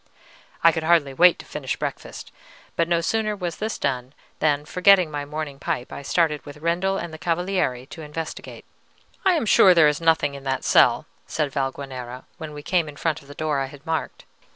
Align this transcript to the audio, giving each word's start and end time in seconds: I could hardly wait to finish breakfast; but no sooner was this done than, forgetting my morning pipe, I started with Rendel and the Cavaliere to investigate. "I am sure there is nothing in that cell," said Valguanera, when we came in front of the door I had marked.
I 0.63 0.71
could 0.71 0.81
hardly 0.81 1.13
wait 1.13 1.37
to 1.37 1.45
finish 1.45 1.77
breakfast; 1.77 2.31
but 2.75 2.87
no 2.87 3.01
sooner 3.01 3.35
was 3.35 3.57
this 3.57 3.77
done 3.77 4.13
than, 4.39 4.65
forgetting 4.65 5.11
my 5.11 5.25
morning 5.25 5.59
pipe, 5.59 5.93
I 5.93 6.01
started 6.01 6.43
with 6.43 6.57
Rendel 6.57 6.97
and 6.97 7.13
the 7.13 7.19
Cavaliere 7.19 7.85
to 7.85 8.01
investigate. 8.01 8.65
"I 9.23 9.33
am 9.33 9.45
sure 9.45 9.75
there 9.75 9.87
is 9.87 10.01
nothing 10.01 10.33
in 10.33 10.43
that 10.43 10.63
cell," 10.63 11.05
said 11.27 11.51
Valguanera, 11.53 12.25
when 12.39 12.51
we 12.51 12.63
came 12.63 12.89
in 12.89 12.95
front 12.95 13.21
of 13.21 13.27
the 13.27 13.35
door 13.35 13.59
I 13.59 13.65
had 13.67 13.85
marked. 13.85 14.25